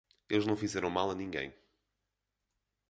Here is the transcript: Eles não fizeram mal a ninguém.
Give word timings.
Eles 0.27 0.47
não 0.47 0.55
fizeram 0.57 0.89
mal 0.89 1.11
a 1.11 1.13
ninguém. 1.13 1.53